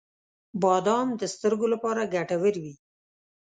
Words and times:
•بادام 0.61 1.07
د 1.21 1.21
سترګو 1.33 1.65
لپاره 1.73 2.09
ګټور 2.15 2.55
وي. 2.63 2.73